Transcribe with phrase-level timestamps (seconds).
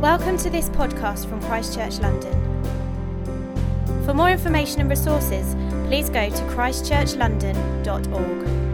[0.00, 2.32] Welcome to this podcast from Christchurch London.
[4.06, 5.54] For more information and resources,
[5.88, 8.69] please go to christchurchlondon.org.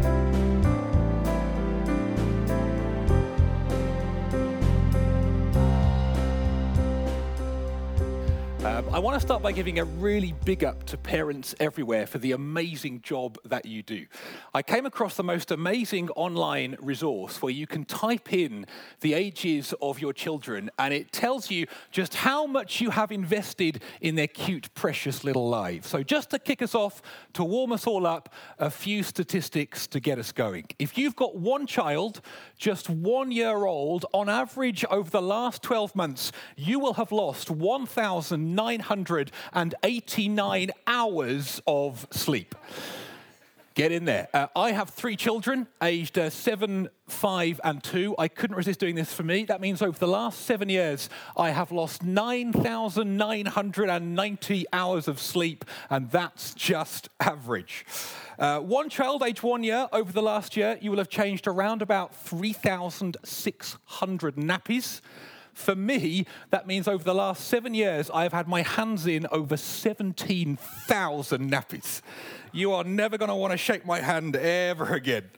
[8.96, 12.32] I want to start by giving a really big up to parents everywhere for the
[12.32, 14.06] amazing job that you do.
[14.54, 18.64] I came across the most amazing online resource where you can type in
[19.02, 23.82] the ages of your children and it tells you just how much you have invested
[24.00, 25.86] in their cute, precious little lives.
[25.88, 27.02] So, just to kick us off,
[27.34, 30.68] to warm us all up, a few statistics to get us going.
[30.78, 32.22] If you've got one child,
[32.56, 37.50] just one year old, on average over the last 12 months, you will have lost
[38.88, 42.54] 1,989 hours of sleep.
[43.76, 44.26] Get in there.
[44.32, 48.14] Uh, I have three children, aged uh, seven, five, and two.
[48.18, 49.44] I couldn't resist doing this for me.
[49.44, 56.10] That means over the last seven years, I have lost 9,990 hours of sleep, and
[56.10, 57.84] that's just average.
[58.38, 61.82] Uh, one child, age one year, over the last year, you will have changed around
[61.82, 65.02] about 3,600 nappies.
[65.56, 69.26] For me, that means over the last seven years, I have had my hands in
[69.32, 72.02] over 17,000 nappies.
[72.52, 75.30] You are never going to want to shake my hand ever again.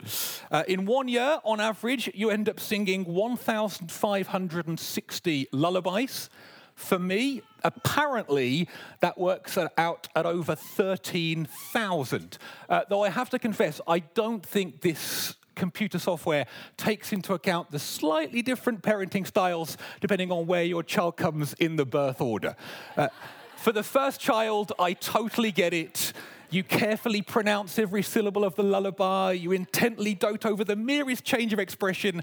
[0.50, 6.30] Uh, in one year, on average, you end up singing 1,560 lullabies.
[6.74, 12.38] For me, apparently, that works out at over 13,000.
[12.68, 17.70] Uh, though I have to confess, I don't think this computer software takes into account
[17.70, 22.56] the slightly different parenting styles depending on where your child comes in the birth order.
[22.96, 23.08] Uh,
[23.56, 26.12] for the first child, I totally get it.
[26.50, 29.32] You carefully pronounce every syllable of the lullaby.
[29.32, 32.22] You intently dote over the merest change of expression.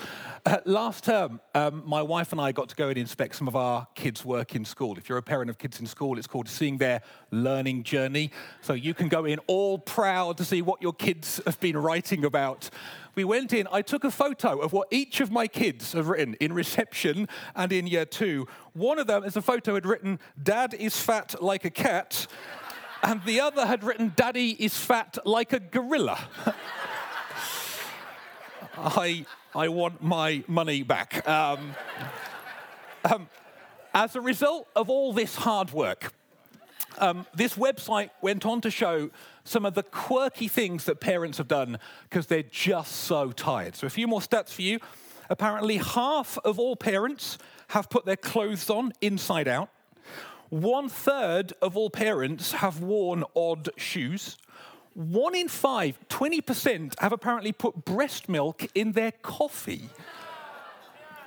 [0.64, 3.86] last term, um, my wife and I got to go and inspect some of our
[3.94, 4.98] kids' work in school.
[4.98, 8.30] If you're a parent of kids in school, it's called Seeing Their Learning Journey.
[8.60, 12.24] So you can go in all proud to see what your kids have been writing
[12.24, 12.70] about.
[13.14, 16.34] We went in, I took a photo of what each of my kids have written
[16.40, 18.48] in reception and in year two.
[18.72, 22.26] One of them, as a photo, had written, Dad is fat like a cat.
[23.04, 26.20] And the other had written, Daddy is fat like a gorilla.
[28.78, 31.28] I, I want my money back.
[31.28, 31.74] Um,
[33.04, 33.28] um,
[33.92, 36.14] as a result of all this hard work,
[36.98, 39.10] um, this website went on to show
[39.44, 43.76] some of the quirky things that parents have done because they're just so tired.
[43.76, 44.78] So, a few more stats for you.
[45.28, 47.36] Apparently, half of all parents
[47.68, 49.68] have put their clothes on inside out.
[50.48, 54.38] One third of all parents have worn odd shoes.
[54.94, 59.88] One in five, 20%, have apparently put breast milk in their coffee.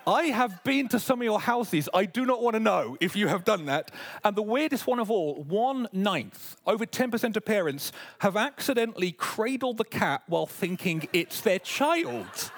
[0.08, 1.90] I have been to some of your houses.
[1.92, 3.90] I do not want to know if you have done that.
[4.24, 9.78] And the weirdest one of all, one ninth, over 10% of parents have accidentally cradled
[9.78, 12.52] the cat while thinking it's their child.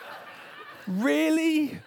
[0.87, 1.79] really?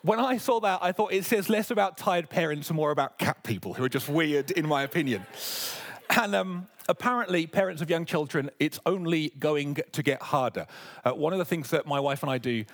[0.00, 3.18] When I saw that, I thought it says less about tired parents and more about
[3.18, 5.26] cat people who are just weird, in my opinion.
[6.10, 10.66] And um, apparently, parents of young children, it's only going to get harder.
[11.04, 12.64] Uh, one of the things that my wife and I do,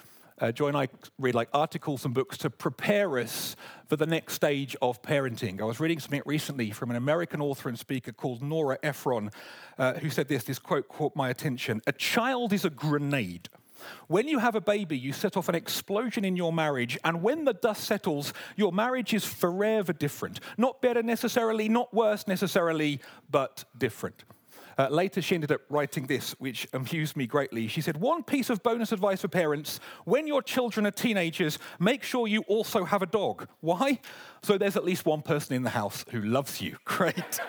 [0.41, 0.89] uh, Joy and I
[1.19, 3.57] read like articles and books to prepare us
[3.89, 5.61] for the next stage of parenting.
[5.61, 9.31] I was reading something recently from an American author and speaker called Nora Ephron,
[9.79, 10.45] uh, who said this.
[10.45, 13.49] This quote caught my attention: "A child is a grenade."
[14.09, 17.45] When you have a baby, you set off an explosion in your marriage, and when
[17.45, 20.41] the dust settles, your marriage is forever different.
[20.57, 23.01] Not better necessarily, not worse necessarily,
[23.31, 24.25] but different.
[24.77, 27.69] Uh, later, she ended up writing this, which amused me greatly.
[27.69, 32.03] She said, One piece of bonus advice for parents when your children are teenagers, make
[32.03, 33.49] sure you also have a dog.
[33.61, 34.01] Why?
[34.43, 36.77] So there's at least one person in the house who loves you.
[36.85, 37.41] Great.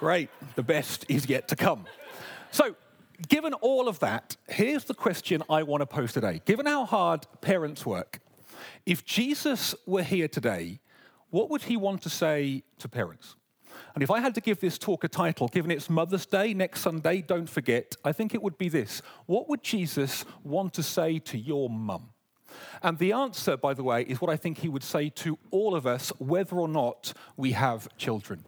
[0.00, 1.86] Great, the best is yet to come.
[2.50, 2.76] So,
[3.28, 6.40] given all of that, here's the question I want to pose today.
[6.44, 8.20] Given how hard parents work,
[8.84, 10.80] if Jesus were here today,
[11.30, 13.36] what would he want to say to parents?
[13.94, 16.80] And if I had to give this talk a title, given it's Mother's Day next
[16.80, 21.18] Sunday, don't forget, I think it would be this What would Jesus want to say
[21.20, 22.10] to your mum?
[22.82, 25.74] And the answer, by the way, is what I think he would say to all
[25.74, 28.44] of us, whether or not we have children.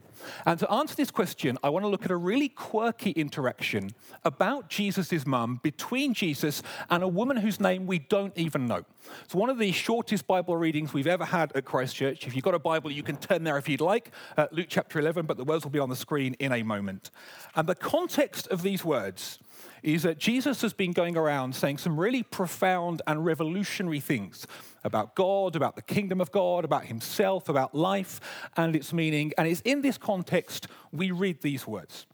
[0.47, 3.91] And to answer this question, I want to look at a really quirky interaction
[4.25, 8.85] about Jesus' mum between Jesus and a woman whose name we don't even know.
[9.25, 12.27] It's one of the shortest Bible readings we've ever had at Christchurch.
[12.27, 14.99] If you've got a Bible, you can turn there if you'd like, uh, Luke chapter
[14.99, 17.11] 11, but the words will be on the screen in a moment.
[17.55, 19.39] And the context of these words
[19.83, 24.47] is that Jesus has been going around saying some really profound and revolutionary things
[24.85, 28.21] about God, about the kingdom of God, about himself, about life
[28.57, 29.33] and its meaning.
[29.39, 32.07] And it's in this context we read these words.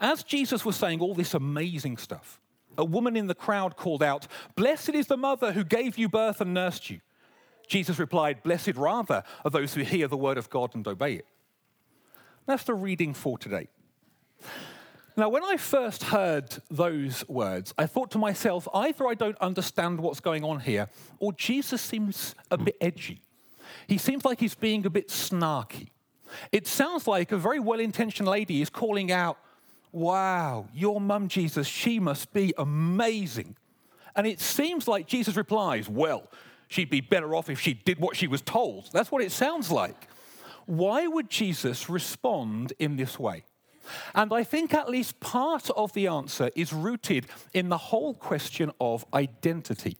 [0.00, 2.40] As Jesus was saying all this amazing stuff,
[2.78, 6.40] a woman in the crowd called out, Blessed is the mother who gave you birth
[6.40, 7.00] and nursed you.
[7.66, 11.26] Jesus replied, Blessed rather are those who hear the word of God and obey it.
[12.46, 13.68] That's the reading for today.
[15.18, 19.98] Now, when I first heard those words, I thought to myself, either I don't understand
[19.98, 23.22] what's going on here, or Jesus seems a bit edgy.
[23.86, 25.88] He seems like he's being a bit snarky.
[26.52, 29.38] It sounds like a very well intentioned lady is calling out,
[29.90, 33.56] Wow, your mum, Jesus, she must be amazing.
[34.14, 36.30] And it seems like Jesus replies, Well,
[36.68, 38.90] she'd be better off if she did what she was told.
[38.92, 40.08] That's what it sounds like.
[40.66, 43.44] Why would Jesus respond in this way?
[44.14, 48.70] And I think at least part of the answer is rooted in the whole question
[48.80, 49.98] of identity.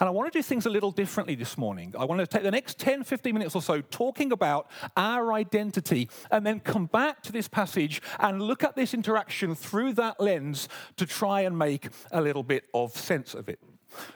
[0.00, 1.94] And I want to do things a little differently this morning.
[1.98, 6.08] I want to take the next 10, 15 minutes or so talking about our identity
[6.30, 10.68] and then come back to this passage and look at this interaction through that lens
[10.96, 13.60] to try and make a little bit of sense of it.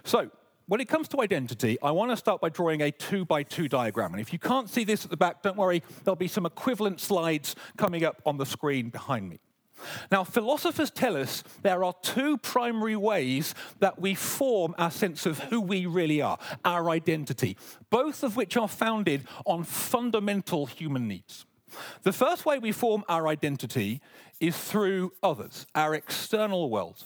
[0.05, 0.31] So,
[0.67, 3.69] when it comes to identity, I want to start by drawing a two by two
[3.69, 4.13] diagram.
[4.13, 7.01] And if you can't see this at the back, don't worry, there'll be some equivalent
[7.01, 9.41] slides coming up on the screen behind me.
[10.11, 15.39] Now, philosophers tell us there are two primary ways that we form our sense of
[15.41, 17.57] who we really are, our identity,
[17.91, 21.45] both of which are founded on fundamental human needs.
[22.03, 24.01] The first way we form our identity
[24.47, 27.05] is through others, our external world.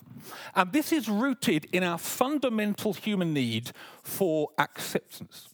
[0.55, 5.49] And this is rooted in our fundamental human need for acceptance.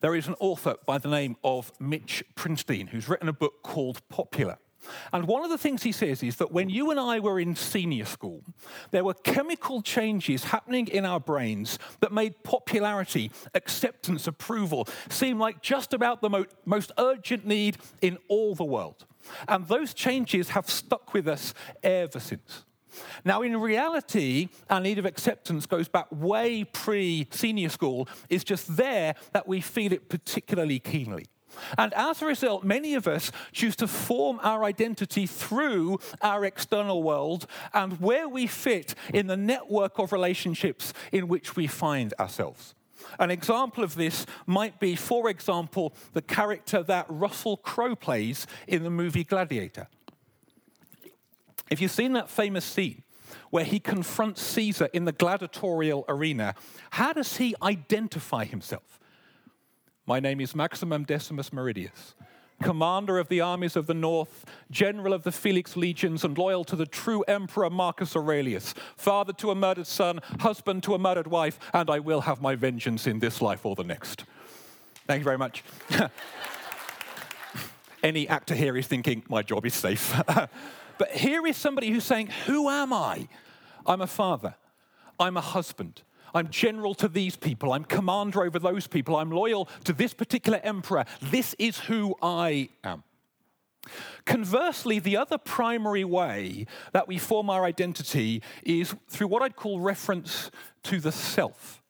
[0.00, 4.00] There is an author by the name of Mitch Prinstein who's written a book called
[4.08, 4.58] Popular.
[5.12, 7.56] And one of the things he says is that when you and I were in
[7.56, 8.42] senior school,
[8.92, 15.60] there were chemical changes happening in our brains that made popularity, acceptance, approval seem like
[15.60, 19.04] just about the mo- most urgent need in all the world.
[19.48, 22.64] And those changes have stuck with us ever since.
[23.24, 28.08] Now, in reality, our need of acceptance goes back way pre senior school.
[28.28, 31.26] It's just there that we feel it particularly keenly.
[31.78, 37.02] And as a result, many of us choose to form our identity through our external
[37.02, 42.74] world and where we fit in the network of relationships in which we find ourselves.
[43.18, 48.82] An example of this might be, for example, the character that Russell Crowe plays in
[48.82, 49.88] the movie Gladiator.
[51.70, 53.02] If you've seen that famous scene
[53.50, 56.54] where he confronts Caesar in the gladiatorial arena,
[56.90, 59.00] how does he identify himself?
[60.06, 62.14] My name is Maximus Decimus Meridius,
[62.62, 66.76] commander of the armies of the north, general of the Felix legions, and loyal to
[66.76, 71.58] the true emperor Marcus Aurelius, father to a murdered son, husband to a murdered wife,
[71.72, 74.24] and I will have my vengeance in this life or the next.
[75.06, 75.62] Thank you very much.
[78.02, 80.14] Any actor here is thinking, my job is safe.
[80.98, 83.28] but here is somebody who's saying, Who am I?
[83.86, 84.54] I'm a father,
[85.18, 86.02] I'm a husband.
[86.36, 87.72] I'm general to these people.
[87.72, 89.16] I'm commander over those people.
[89.16, 91.04] I'm loyal to this particular emperor.
[91.22, 93.02] This is who I am.
[94.24, 99.80] Conversely, the other primary way that we form our identity is through what I'd call
[99.80, 100.50] reference
[100.84, 101.80] to the self.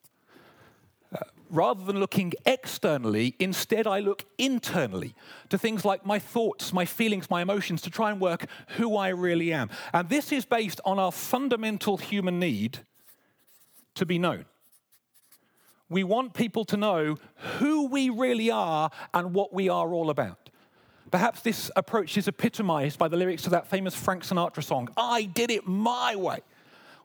[1.13, 5.15] Uh, rather than looking externally, instead I look internally
[5.49, 9.09] to things like my thoughts, my feelings, my emotions to try and work who I
[9.09, 9.71] really am.
[9.93, 12.81] And this is based on our fundamental human need
[13.97, 14.47] to be known.
[15.89, 17.17] We want people to know
[17.59, 20.51] who we really are and what we are all about.
[21.11, 25.23] Perhaps this approach is epitomized by the lyrics to that famous Frank Sinatra song, I
[25.25, 26.41] Did It My Way.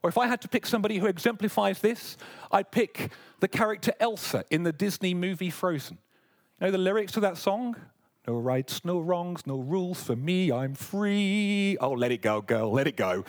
[0.04, 2.18] Or if I had to pick somebody who exemplifies this,
[2.52, 6.00] I'd pick the character Elsa in the Disney movie Frozen.
[6.60, 7.76] You know the lyrics to that song?
[8.28, 11.76] No rights, no wrongs, no rules for me, I'm free.
[11.82, 13.26] Oh, let it go, girl, let it go.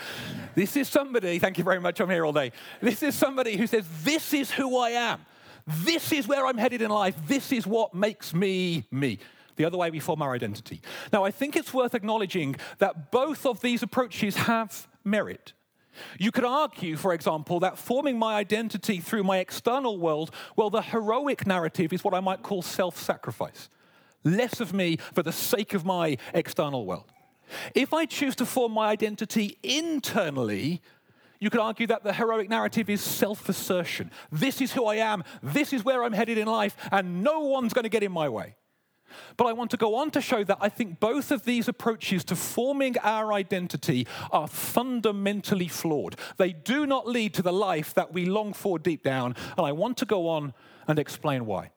[0.55, 2.53] This is somebody, thank you very much, I'm here all day.
[2.81, 5.21] This is somebody who says, This is who I am.
[5.67, 7.17] This is where I'm headed in life.
[7.27, 9.19] This is what makes me me.
[9.57, 10.83] The other way we form our identity.
[11.13, 15.53] Now, I think it's worth acknowledging that both of these approaches have merit.
[16.19, 20.83] You could argue, for example, that forming my identity through my external world, well, the
[20.83, 23.69] heroic narrative is what I might call self sacrifice.
[24.25, 27.11] Less of me for the sake of my external world.
[27.75, 30.81] If I choose to form my identity internally,
[31.39, 34.11] you could argue that the heroic narrative is self assertion.
[34.31, 37.73] This is who I am, this is where I'm headed in life, and no one's
[37.73, 38.55] going to get in my way.
[39.37, 42.25] But I want to go on to show that I think both of these approaches
[42.27, 46.17] to forming our identity are fundamentally flawed.
[46.37, 49.73] They do not lead to the life that we long for deep down, and I
[49.73, 50.55] want to go on
[50.87, 51.71] and explain why.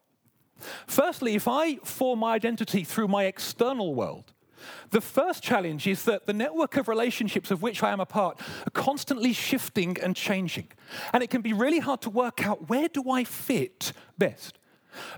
[0.88, 4.34] Firstly, if I form my identity through my external world,
[4.90, 8.40] the first challenge is that the network of relationships of which I am a part
[8.66, 10.68] are constantly shifting and changing.
[11.14, 14.58] And it can be really hard to work out where do I fit best.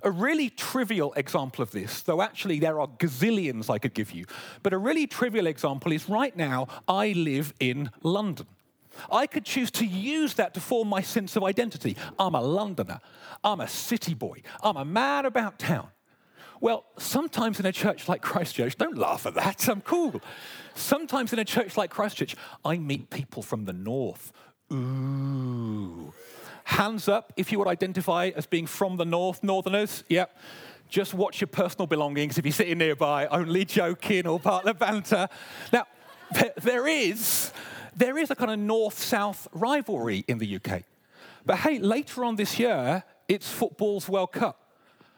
[0.04, 4.26] A really trivial example of this, though actually there are gazillions I could give you,
[4.64, 8.48] but a really trivial example is right now I live in London.
[9.12, 11.98] I could choose to use that to form my sense of identity.
[12.18, 13.00] I'm a Londoner.
[13.44, 14.42] I'm a city boy.
[14.62, 15.90] I'm a man about town.
[16.60, 20.22] Well, sometimes in a church like Christchurch, don't laugh at that, I'm cool.
[20.74, 22.36] Sometimes in a church like Christchurch,
[22.66, 24.32] I meet people from the north.
[24.74, 26.14] Ooh.
[26.64, 30.04] Hands up if you would identify as being from the north, northerners.
[30.10, 30.36] Yep.
[30.90, 34.86] Just watch your personal belongings if you're sitting nearby, only joking or part of the
[34.86, 35.28] banter.
[35.72, 35.86] Now,
[36.62, 37.52] there is,
[37.98, 40.84] there is a kind of north-south rivalry in the UK.
[41.46, 44.64] But hey, later on this year, it's football's World Cup.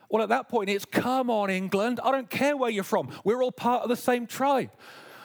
[0.09, 1.99] Well, at that point, it's come on, England.
[2.03, 3.11] I don't care where you're from.
[3.23, 4.71] We're all part of the same tribe.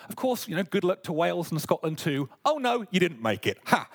[0.09, 2.29] Of course, you know, good luck to Wales and Scotland too.
[2.45, 3.59] Oh no, you didn't make it.
[3.67, 3.89] Ha!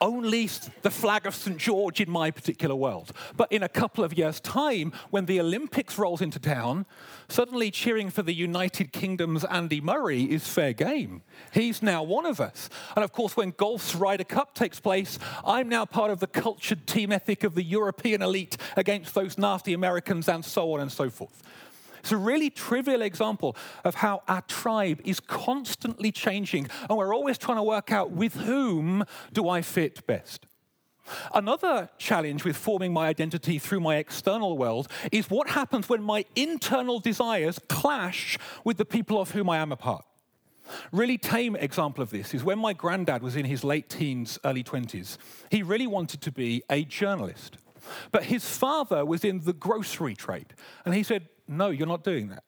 [0.00, 0.48] Only
[0.82, 1.56] the flag of St.
[1.56, 3.12] George in my particular world.
[3.36, 6.86] But in a couple of years' time, when the Olympics rolls into town,
[7.28, 11.22] suddenly cheering for the United Kingdom's Andy Murray is fair game.
[11.52, 12.68] He's now one of us.
[12.94, 16.86] And of course, when golf's Ryder Cup takes place, I'm now part of the cultured
[16.86, 21.10] team ethic of the European elite against those nasty Americans and so on and so
[21.10, 21.42] forth.
[22.06, 27.36] It's a really trivial example of how our tribe is constantly changing, and we're always
[27.36, 30.46] trying to work out with whom do I fit best.
[31.34, 36.24] Another challenge with forming my identity through my external world is what happens when my
[36.36, 40.04] internal desires clash with the people of whom I am a part.
[40.92, 44.62] Really tame example of this is when my granddad was in his late teens, early
[44.62, 45.18] 20s.
[45.50, 47.56] He really wanted to be a journalist.
[48.12, 50.54] But his father was in the grocery trade.
[50.84, 52.44] And he said, no, you're not doing that.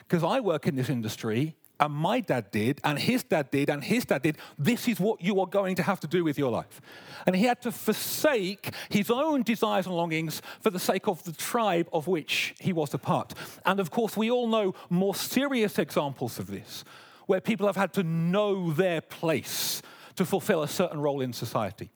[0.00, 3.84] Because I work in this industry, and my dad did, and his dad did, and
[3.84, 4.38] his dad did.
[4.58, 6.80] This is what you are going to have to do with your life.
[7.26, 11.32] And he had to forsake his own desires and longings for the sake of the
[11.32, 13.34] tribe of which he was a part.
[13.64, 16.84] And of course, we all know more serious examples of this,
[17.26, 19.82] where people have had to know their place
[20.16, 21.90] to fulfill a certain role in society.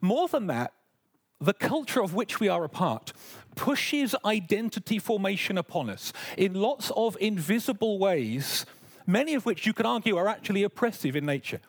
[0.00, 0.72] More than that,
[1.40, 3.12] the culture of which we are a part
[3.54, 8.66] pushes identity formation upon us in lots of invisible ways,
[9.06, 11.60] many of which you could argue are actually oppressive in nature.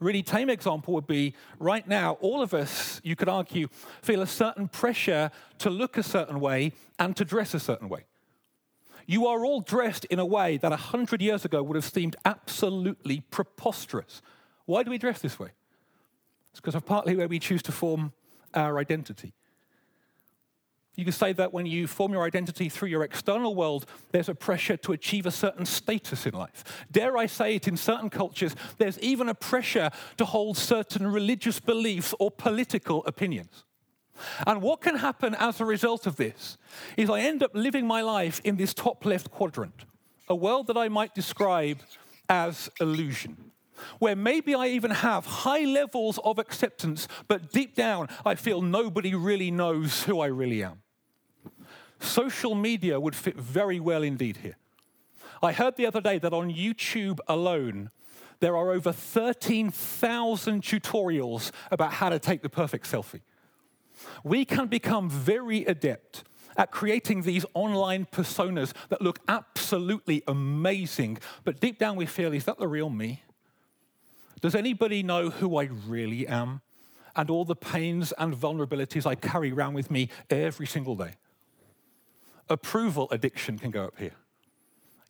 [0.00, 3.68] A really tame example would be right now, all of us, you could argue,
[4.02, 8.04] feel a certain pressure to look a certain way and to dress a certain way.
[9.06, 13.20] You are all dressed in a way that 100 years ago would have seemed absolutely
[13.30, 14.22] preposterous.
[14.66, 15.50] Why do we dress this way?
[16.50, 18.12] It's because of partly where we choose to form
[18.54, 19.32] our identity.
[20.96, 24.34] You can say that when you form your identity through your external world, there's a
[24.34, 26.86] pressure to achieve a certain status in life.
[26.90, 31.58] Dare I say it, in certain cultures, there's even a pressure to hold certain religious
[31.58, 33.64] beliefs or political opinions.
[34.46, 36.56] And what can happen as a result of this
[36.96, 39.84] is I end up living my life in this top left quadrant,
[40.28, 41.80] a world that I might describe
[42.28, 43.50] as illusion
[43.98, 49.14] where maybe I even have high levels of acceptance, but deep down I feel nobody
[49.14, 50.83] really knows who I really am.
[52.04, 54.56] Social media would fit very well indeed here.
[55.42, 57.90] I heard the other day that on YouTube alone,
[58.40, 63.22] there are over 13,000 tutorials about how to take the perfect selfie.
[64.22, 66.24] We can become very adept
[66.56, 72.44] at creating these online personas that look absolutely amazing, but deep down we feel, is
[72.44, 73.22] that the real me?
[74.40, 76.60] Does anybody know who I really am
[77.16, 81.12] and all the pains and vulnerabilities I carry around with me every single day?
[82.48, 84.14] Approval addiction can go up here.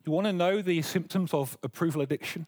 [0.05, 2.47] You want to know the symptoms of approval addiction?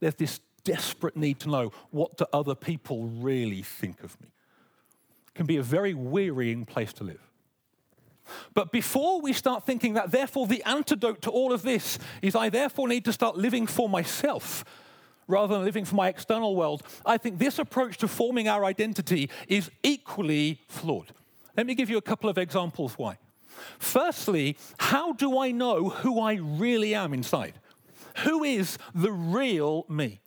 [0.00, 4.28] There's this desperate need to know what do other people really think of me.
[5.28, 7.20] It can be a very wearying place to live.
[8.54, 12.50] But before we start thinking that, therefore, the antidote to all of this is I
[12.50, 14.64] therefore need to start living for myself
[15.26, 19.30] rather than living for my external world, I think this approach to forming our identity
[19.48, 21.12] is equally flawed.
[21.56, 23.18] Let me give you a couple of examples why.
[23.78, 27.54] Firstly, how do I know who I really am inside?
[28.18, 30.20] Who is the real me?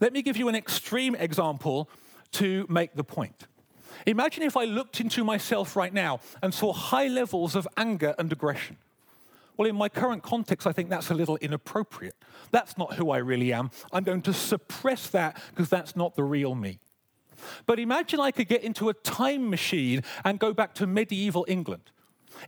[0.00, 1.88] Let me give you an extreme example
[2.32, 3.46] to make the point.
[4.06, 8.32] Imagine if I looked into myself right now and saw high levels of anger and
[8.32, 8.76] aggression.
[9.56, 12.16] Well, in my current context, I think that's a little inappropriate.
[12.50, 13.70] That's not who I really am.
[13.92, 16.78] I'm going to suppress that because that's not the real me.
[17.66, 21.90] But imagine I could get into a time machine and go back to medieval England.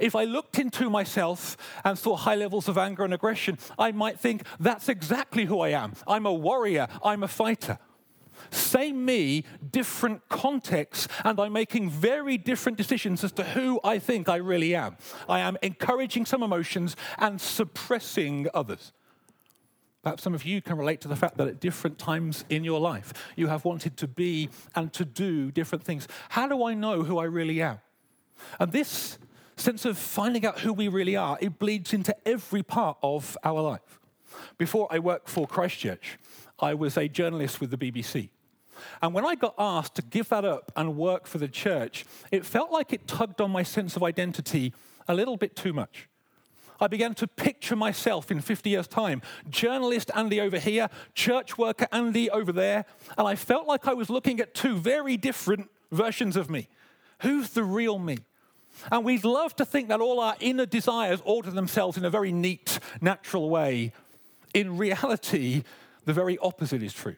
[0.01, 4.19] If I looked into myself and saw high levels of anger and aggression, I might
[4.19, 5.95] think that's exactly who I am.
[6.07, 7.79] I'm a warrior, I'm a fighter.
[8.51, 14.29] Same me, different context, and I'm making very different decisions as to who I think
[14.29, 14.97] I really am.
[15.29, 18.93] I am encouraging some emotions and suppressing others.
[20.03, 22.81] Perhaps some of you can relate to the fact that at different times in your
[22.81, 26.09] life, you have wanted to be and to do different things.
[26.31, 27.79] How do I know who I really am?
[28.59, 29.19] And this
[29.57, 33.61] sense of finding out who we really are, it bleeds into every part of our
[33.61, 34.01] life.
[34.59, 36.19] Before I worked for Christchurch,
[36.59, 38.31] I was a journalist with the BBC.
[39.01, 42.45] And when I got asked to give that up and work for the church, it
[42.45, 44.73] felt like it tugged on my sense of identity
[45.09, 46.09] a little bit too much.
[46.81, 51.87] I began to picture myself in 50 years' time, journalist Andy over here, church worker
[51.93, 52.85] Andy over there,
[53.17, 56.69] and I felt like I was looking at two very different versions of me.
[57.21, 58.19] Who's the real me?
[58.91, 62.33] And we'd love to think that all our inner desires order themselves in a very
[62.33, 63.93] neat, natural way.
[64.55, 65.63] In reality,
[66.05, 67.17] the very opposite is true.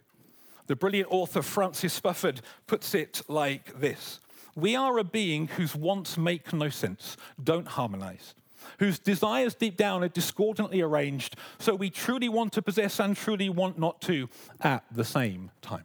[0.66, 4.20] The brilliant author Francis Spufford puts it like this
[4.54, 8.34] We are a being whose wants make no sense, don't harmonize,
[8.78, 13.48] whose desires deep down are discordantly arranged, so we truly want to possess and truly
[13.48, 14.28] want not to
[14.60, 15.84] at the same time.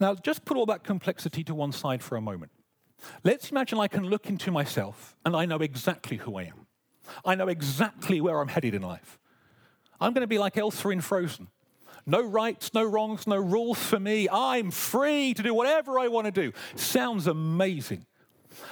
[0.00, 2.52] Now, just put all that complexity to one side for a moment.
[3.22, 6.66] Let's imagine I can look into myself and I know exactly who I am.
[7.24, 9.18] I know exactly where I'm headed in life.
[10.00, 11.48] I'm going to be like Elsa in Frozen.
[12.06, 14.28] No rights, no wrongs, no rules for me.
[14.30, 16.52] I'm free to do whatever I want to do.
[16.76, 18.06] Sounds amazing.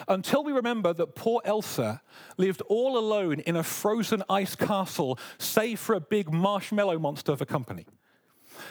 [0.06, 2.02] Until we remember that poor Elsa
[2.36, 7.40] lived all alone in a frozen ice castle, save for a big marshmallow monster of
[7.40, 7.86] a company.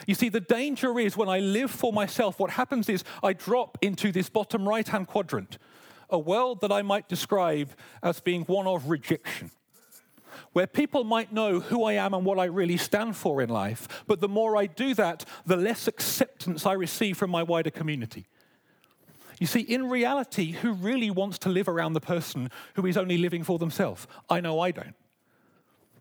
[0.06, 3.78] You see, the danger is when I live for myself, what happens is I drop
[3.82, 5.58] into this bottom right hand quadrant,
[6.10, 7.70] a world that I might describe
[8.02, 9.50] as being one of rejection
[10.52, 14.04] where people might know who I am and what I really stand for in life,
[14.06, 18.26] but the more I do that, the less acceptance I receive from my wider community.
[19.38, 23.18] You see, in reality, who really wants to live around the person who is only
[23.18, 24.06] living for themselves?
[24.28, 24.94] I know I don't.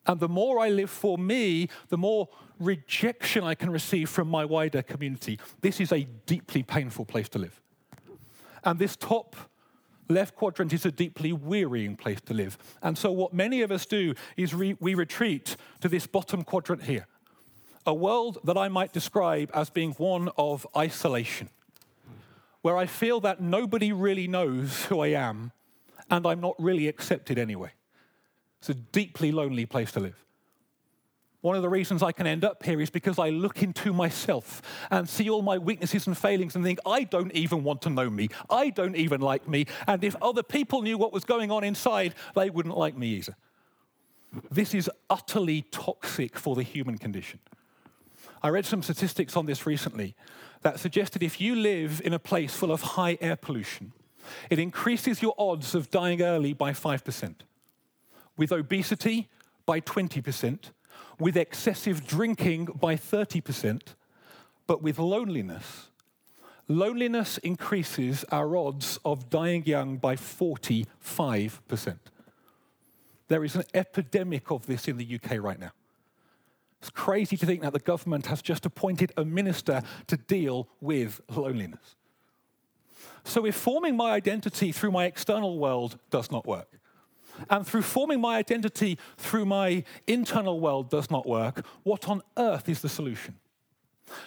[0.06, 2.30] And the more I live for me, the more
[2.62, 5.40] rejection I can receive from my wider community.
[5.62, 7.62] This is a deeply painful place to live.
[8.64, 9.36] And this top
[10.08, 12.58] left quadrant is a deeply wearying place to live.
[12.82, 16.84] And so, what many of us do is re- we retreat to this bottom quadrant
[16.84, 17.08] here
[17.86, 21.50] a world that I might describe as being one of isolation,
[22.62, 25.52] where I feel that nobody really knows who I am
[26.10, 27.72] and I'm not really accepted anyway.
[28.60, 30.24] It's a deeply lonely place to live.
[31.42, 34.62] One of the reasons I can end up here is because I look into myself
[34.92, 38.10] and see all my weaknesses and failings and think, I don't even want to know
[38.10, 38.30] me.
[38.50, 39.66] I don't even like me.
[39.88, 43.36] And if other people knew what was going on inside, they wouldn't like me either.
[44.52, 47.40] This is utterly toxic for the human condition.
[48.44, 50.16] I read some statistics on this recently
[50.62, 53.94] that suggested if you live in a place full of high air pollution,
[54.52, 57.36] it increases your odds of dying early by 5%.
[58.38, 59.28] With obesity,
[59.66, 60.70] by 20%
[61.22, 63.80] with excessive drinking by 30%,
[64.66, 65.90] but with loneliness.
[66.68, 70.88] Loneliness increases our odds of dying young by 45%.
[73.28, 75.72] There is an epidemic of this in the UK right now.
[76.80, 81.22] It's crazy to think that the government has just appointed a minister to deal with
[81.30, 81.96] loneliness.
[83.24, 86.81] So, if forming my identity through my external world does not work,
[87.50, 92.70] and through forming my identity through my internal world does not work, what on earth
[92.70, 93.36] is the solution?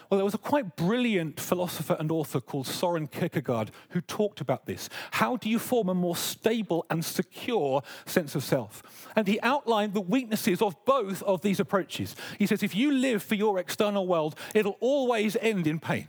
[0.08, 4.66] Well, there was a quite brilliant philosopher and author called Soren Kierkegaard who talked about
[4.66, 4.88] this.
[5.12, 8.82] How do you form a more stable and secure sense of self?
[9.16, 12.16] And he outlined the weaknesses of both of these approaches.
[12.38, 16.08] He says, if you live for your external world, it'll always end in pain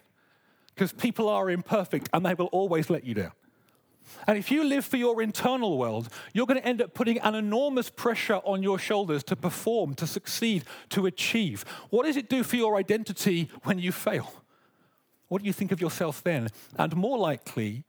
[0.74, 3.32] because people are imperfect and they will always let you down.
[4.28, 7.36] And if you live for your internal world, you're going to end up putting an
[7.36, 11.66] enormous pressure on your shoulders to perform, to succeed, to achieve.
[11.90, 14.34] What does it do for your identity when you fail?
[15.28, 16.50] What do you think of yourself then?
[16.78, 17.84] And more likely,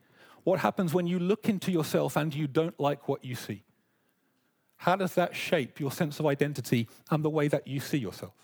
[0.45, 3.63] what happens when you look into yourself and you don't like what you see?
[4.79, 8.35] How does that shape your sense of identity and the way that you see yourself?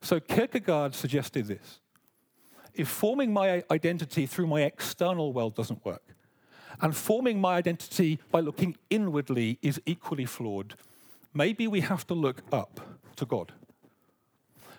[0.00, 1.80] So Kierkegaard suggested this.
[2.74, 6.02] If forming my identity through my external world doesn't work,
[6.80, 10.74] and forming my identity by looking inwardly is equally flawed,
[11.34, 12.80] maybe we have to look up
[13.16, 13.52] to God,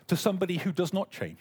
[0.06, 1.40] to somebody who does not change,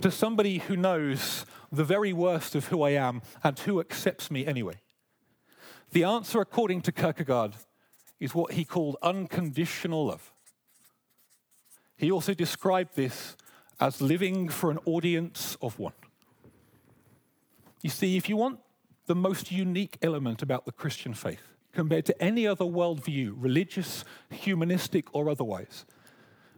[0.00, 4.46] to somebody who knows the very worst of who I am and who accepts me
[4.46, 4.80] anyway.
[5.92, 7.54] The answer, according to Kierkegaard,
[8.18, 10.32] is what he called unconditional love.
[11.96, 13.36] He also described this
[13.80, 15.92] as living for an audience of one.
[17.82, 18.60] You see, if you want
[19.06, 25.12] the most unique element about the Christian faith compared to any other worldview, religious, humanistic,
[25.14, 25.84] or otherwise.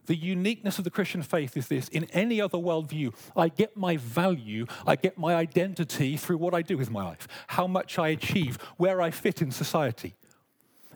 [0.06, 3.96] The uniqueness of the Christian faith is this in any other worldview, I get my
[3.96, 8.08] value, I get my identity through what I do with my life, how much I
[8.08, 10.14] achieve, where I fit in society.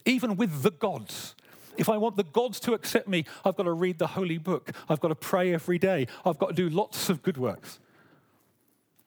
[0.04, 1.34] Even with the gods,
[1.76, 4.70] if I want the gods to accept me, I've got to read the holy book.
[4.88, 6.06] I've got to pray every day.
[6.24, 7.80] I've got to do lots of good works.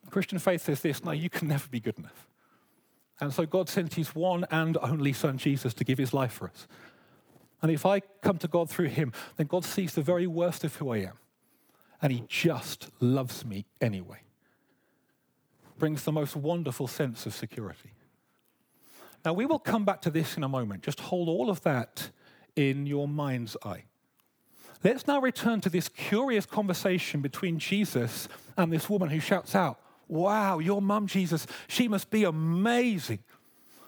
[0.09, 2.27] Christian faith says this no, you can never be good enough.
[3.19, 6.49] And so God sent his one and only Son, Jesus, to give his life for
[6.49, 6.67] us.
[7.61, 10.75] And if I come to God through him, then God sees the very worst of
[10.75, 11.17] who I am.
[12.01, 14.19] And he just loves me anyway.
[15.79, 17.91] Brings the most wonderful sense of security.
[19.23, 20.83] Now, we will come back to this in a moment.
[20.83, 22.09] Just hold all of that
[22.57, 23.85] in your mind's eye.
[24.83, 29.79] Let's now return to this curious conversation between Jesus and this woman who shouts out,
[30.13, 33.17] Wow, your mum, Jesus, she must be amazing.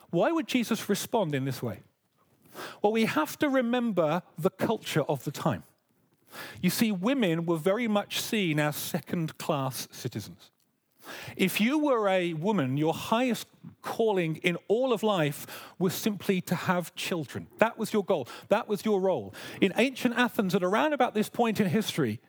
[0.09, 1.81] Why would Jesus respond in this way?
[2.81, 5.65] Well, we have to remember the culture of the time.
[6.63, 10.49] You see, women were very much seen as second class citizens.
[11.37, 13.45] If you were a woman, your highest
[13.83, 15.45] calling in all of life
[15.77, 17.45] was simply to have children.
[17.59, 19.35] That was your goal, that was your role.
[19.61, 22.19] In ancient Athens, at around about this point in history,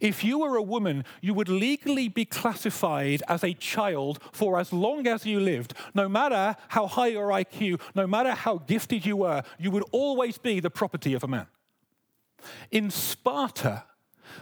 [0.00, 4.72] if you were a woman, you would legally be classified as a child for as
[4.72, 5.74] long as you lived.
[5.94, 10.38] No matter how high your IQ, no matter how gifted you were, you would always
[10.38, 11.46] be the property of a man.
[12.70, 13.84] In Sparta,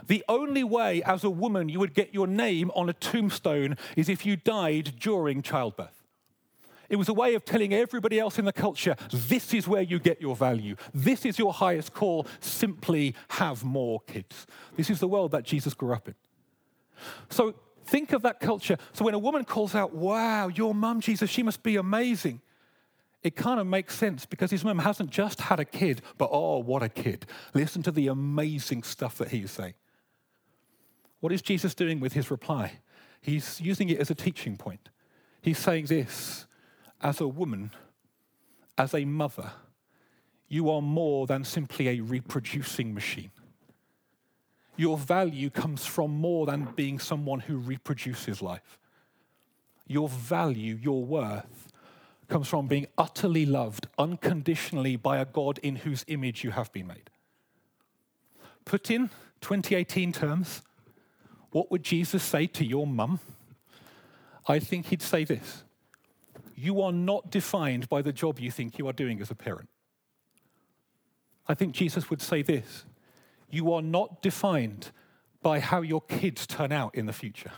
[0.07, 4.09] the only way as a woman you would get your name on a tombstone is
[4.09, 6.02] if you died during childbirth.
[6.93, 9.99] It was a way of telling everybody else in the culture this is where you
[9.99, 10.77] get your value.
[10.93, 12.27] This is your highest call.
[12.41, 14.47] Simply have more kids.
[14.77, 16.15] This is the world that Jesus grew up in.
[17.31, 17.55] So
[17.87, 18.77] think of that culture.
[18.93, 22.43] So when a woman calls out, Wow, your mum, Jesus, she must be amazing.
[23.23, 26.59] It kind of makes sense because his mum hasn't just had a kid, but oh,
[26.59, 27.25] what a kid.
[27.55, 29.75] Listen to the amazing stuff that he's saying.
[31.21, 32.81] What is Jesus doing with his reply?
[33.23, 34.91] He's using it as a teaching point.
[35.41, 36.45] He's saying this
[37.03, 37.71] as a woman,
[38.79, 39.53] as a mother,
[40.49, 43.31] you are more than simply a reproducing machine.
[44.77, 48.79] Your value comes from more than being someone who reproduces life.
[49.87, 51.69] Your value, your worth,
[52.29, 56.87] comes from being utterly loved unconditionally by a God in whose image you have been
[56.87, 57.11] made.
[58.65, 59.11] Put in
[59.43, 60.62] 2018 terms,
[61.51, 63.21] what would Jesus say to your mum?
[64.49, 65.65] I think he'd say this
[66.55, 69.69] you are not defined by the job you think you are doing as a parent.
[71.49, 72.85] I think Jesus would say this
[73.51, 74.91] You are not defined
[75.43, 77.53] by how your kids turn out in the future.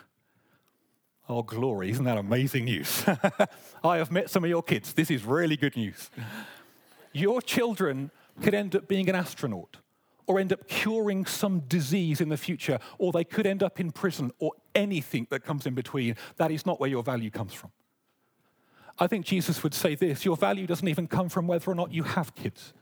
[1.28, 3.04] Oh, glory, isn't that amazing news?
[3.84, 4.92] I have met some of your kids.
[4.92, 6.10] This is really good news.
[7.12, 8.10] Your children
[8.42, 9.78] could end up being an astronaut
[10.26, 13.90] or end up curing some disease in the future, or they could end up in
[13.90, 16.16] prison or anything that comes in between.
[16.36, 17.70] That is not where your value comes from.
[18.98, 21.92] I think Jesus would say this your value doesn't even come from whether or not
[21.92, 22.72] you have kids.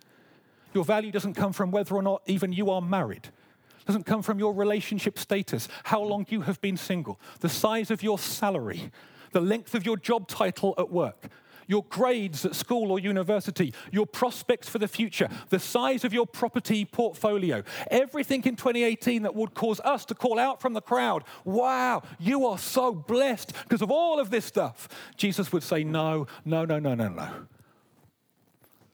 [0.75, 3.27] Your value doesn't come from whether or not even you are married.
[3.27, 7.91] It doesn't come from your relationship status, how long you have been single, the size
[7.91, 8.91] of your salary,
[9.33, 11.29] the length of your job title at work.
[11.67, 16.27] Your grades at school or university, your prospects for the future, the size of your
[16.27, 21.25] property portfolio, everything in 2018 that would cause us to call out from the crowd,
[21.45, 26.27] wow, you are so blessed because of all of this stuff, Jesus would say, no,
[26.45, 27.31] no, no, no, no, no.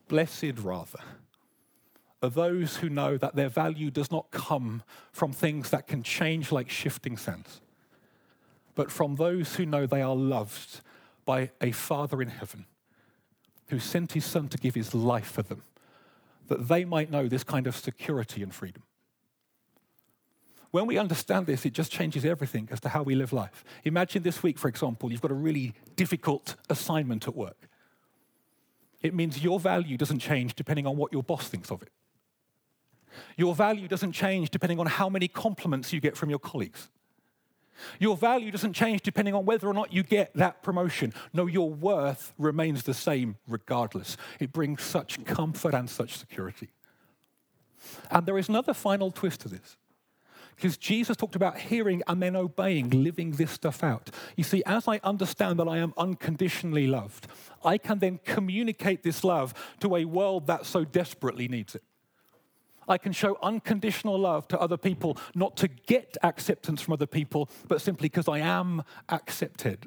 [0.09, 1.01] Blessed rather
[2.23, 6.51] are those who know that their value does not come from things that can change
[6.51, 7.61] like shifting sands,
[8.75, 10.81] but from those who know they are loved
[11.29, 12.65] by a Father in heaven
[13.67, 15.63] who sent his Son to give his life for them,
[16.47, 18.83] that they might know this kind of security and freedom.
[20.71, 23.63] When we understand this, it just changes everything as to how we live life.
[23.85, 27.69] Imagine this week, for example, you've got a really difficult assignment at work.
[29.03, 31.91] It means your value doesn't change depending on what your boss thinks of it.
[33.37, 36.89] Your value doesn't change depending on how many compliments you get from your colleagues.
[37.99, 41.13] Your value doesn't change depending on whether or not you get that promotion.
[41.33, 44.17] No, your worth remains the same regardless.
[44.41, 46.69] It brings such comfort and such security.
[48.11, 49.77] And there is another final twist to this.
[50.57, 54.11] Because Jesus talked about hearing and then obeying, living this stuff out.
[54.37, 57.29] You see, as I understand that I am unconditionally loved,
[57.65, 61.85] I can then communicate this love to a world that so desperately needs it.
[62.89, 67.51] I can show unconditional love to other people, not to get acceptance from other people,
[67.69, 69.87] but simply because I am accepted.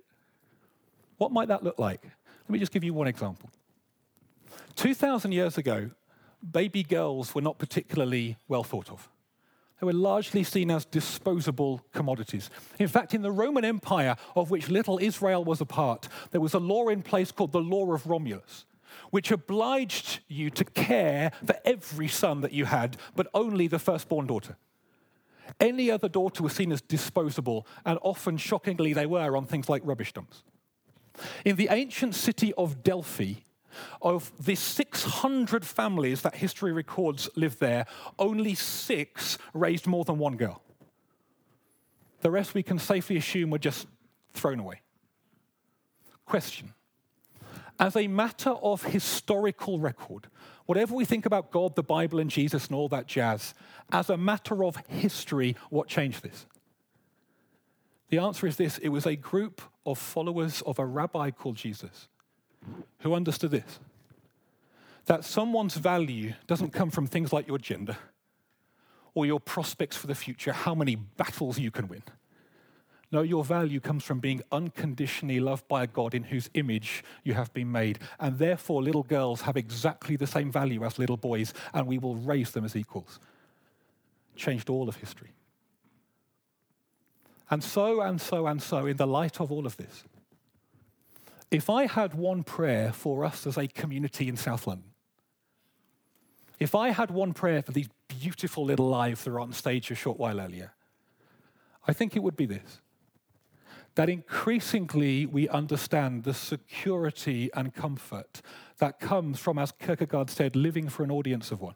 [1.17, 2.03] What might that look like?
[2.03, 3.49] Let me just give you one example.
[4.75, 5.91] 2,000 years ago,
[6.51, 9.09] baby girls were not particularly well thought of.
[9.79, 12.51] They were largely seen as disposable commodities.
[12.77, 16.53] In fact, in the Roman Empire, of which little Israel was a part, there was
[16.53, 18.65] a law in place called the Law of Romulus
[19.09, 24.27] which obliged you to care for every son that you had, but only the firstborn
[24.27, 24.57] daughter.
[25.59, 29.81] Any other daughter was seen as disposable, and often, shockingly, they were on things like
[29.85, 30.43] rubbish dumps.
[31.43, 33.33] In the ancient city of Delphi,
[34.01, 37.85] of the 600 families that history records lived there,
[38.19, 40.61] only six raised more than one girl.
[42.21, 43.87] The rest we can safely assume were just
[44.33, 44.81] thrown away.
[46.25, 46.73] Question
[47.81, 50.27] as a matter of historical record,
[50.67, 53.55] whatever we think about God, the Bible, and Jesus and all that jazz,
[53.91, 56.45] as a matter of history, what changed this?
[58.09, 62.07] The answer is this it was a group of followers of a rabbi called Jesus
[62.99, 63.79] who understood this
[65.05, 67.97] that someone's value doesn't come from things like your gender
[69.15, 72.03] or your prospects for the future, how many battles you can win.
[73.11, 77.33] No, your value comes from being unconditionally loved by a God in whose image you
[77.33, 77.99] have been made.
[78.19, 82.15] And therefore, little girls have exactly the same value as little boys, and we will
[82.15, 83.19] raise them as equals.
[84.37, 85.33] Changed all of history.
[87.49, 90.05] And so, and so, and so, in the light of all of this,
[91.51, 94.91] if I had one prayer for us as a community in South London,
[96.59, 99.95] if I had one prayer for these beautiful little lives that were on stage a
[99.95, 100.71] short while earlier,
[101.85, 102.79] I think it would be this
[103.95, 108.41] that increasingly we understand the security and comfort
[108.77, 111.75] that comes from, as Kierkegaard said, living for an audience of one.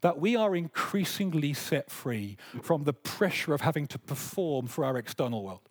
[0.00, 4.96] That we are increasingly set free from the pressure of having to perform for our
[4.96, 5.68] external world,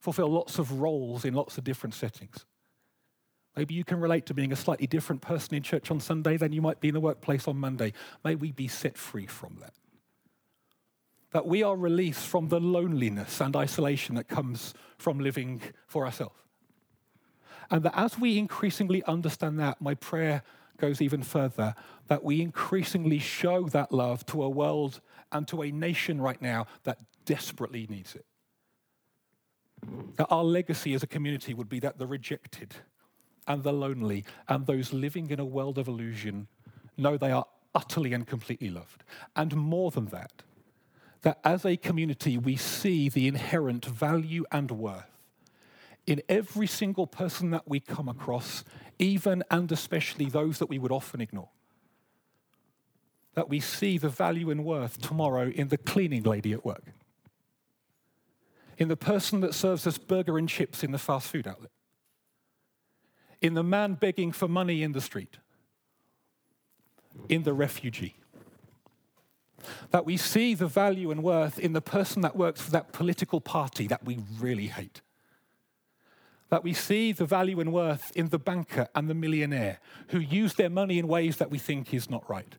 [0.00, 2.46] fulfill lots of roles in lots of different settings.
[3.56, 6.52] Maybe you can relate to being a slightly different person in church on Sunday than
[6.52, 7.92] you might be in the workplace on Monday.
[8.24, 9.74] May we be set free from that
[11.34, 16.36] that we are released from the loneliness and isolation that comes from living for ourselves.
[17.72, 20.44] And that as we increasingly understand that, my prayer
[20.78, 21.74] goes even further
[22.06, 25.00] that we increasingly show that love to a world
[25.32, 28.24] and to a nation right now that desperately needs it.
[30.14, 32.76] That our legacy as a community would be that the rejected
[33.48, 36.46] and the lonely and those living in a world of illusion
[36.96, 39.02] know they are utterly and completely loved.
[39.34, 40.44] And more than that,
[41.24, 45.10] that as a community we see the inherent value and worth
[46.06, 48.62] in every single person that we come across,
[48.98, 51.48] even and especially those that we would often ignore.
[53.32, 56.92] That we see the value and worth tomorrow in the cleaning lady at work,
[58.76, 61.70] in the person that serves us burger and chips in the fast food outlet,
[63.40, 65.38] in the man begging for money in the street,
[67.30, 68.16] in the refugee
[69.90, 73.40] that we see the value and worth in the person that works for that political
[73.40, 75.00] party that we really hate.
[76.50, 80.54] That we see the value and worth in the banker and the millionaire who use
[80.54, 82.54] their money in ways that we think is not right.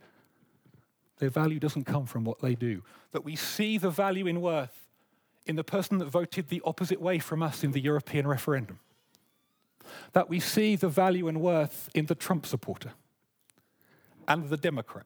[1.20, 2.84] Their value doesn't come from what they do.
[3.12, 4.88] That we see the value and worth
[5.46, 8.80] in the person that voted the opposite way from us in the European referendum.
[10.14, 12.94] that we see the value and worth in the Trump supporter
[14.28, 15.06] and the Democrat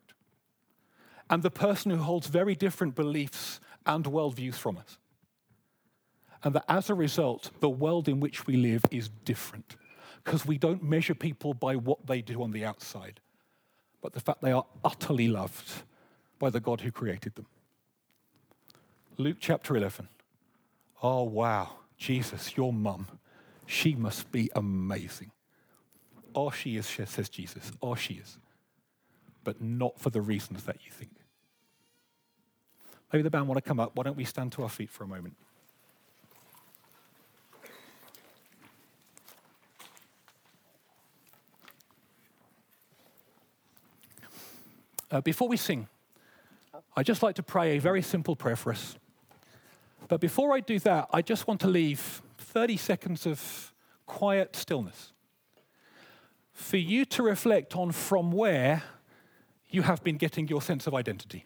[1.29, 4.97] and the person who holds very different beliefs and worldviews from us.
[6.43, 9.75] And that as a result, the world in which we live is different
[10.23, 13.19] because we don't measure people by what they do on the outside,
[14.01, 15.83] but the fact they are utterly loved
[16.39, 17.47] by the God who created them.
[19.17, 20.07] Luke chapter 11.
[21.03, 21.71] Oh, wow.
[21.97, 23.07] Jesus, your mum,
[23.65, 25.31] she must be amazing.
[26.33, 27.73] Oh, she is, says Jesus.
[27.81, 28.37] Oh, she is.
[29.43, 31.11] But not for the reasons that you think.
[33.11, 33.95] Maybe the band want to come up.
[33.95, 35.35] Why don't we stand to our feet for a moment?
[45.11, 45.87] Uh, before we sing,
[46.95, 48.95] I'd just like to pray a very simple prayer for us.
[50.07, 53.73] But before I do that, I just want to leave 30 seconds of
[54.05, 55.13] quiet stillness
[56.53, 58.83] for you to reflect on from where
[59.69, 61.45] you have been getting your sense of identity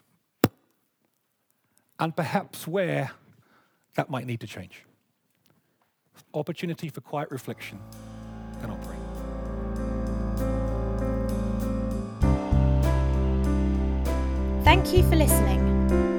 [2.00, 3.12] and perhaps where
[3.96, 4.84] that might need to change.
[6.34, 7.80] Opportunity for quiet reflection.
[8.64, 8.96] I'll pray.
[14.64, 15.62] Thank you for listening.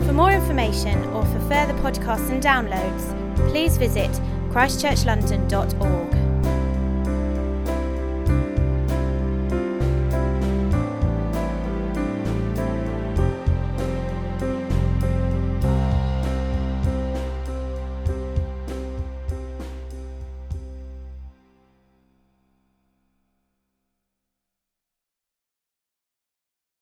[0.03, 4.11] For more information or for further podcasts and downloads, please visit
[4.51, 6.24] christchurchlondon.org.